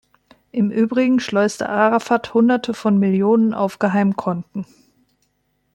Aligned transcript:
Im 0.51 0.71
Übrigen 0.71 1.19
schleuste 1.19 1.69
Arafat 1.69 2.33
Hunderte 2.33 2.73
von 2.73 2.97
Millionen 2.97 3.53
auf 3.53 3.77
Geheimkonten. 3.77 4.65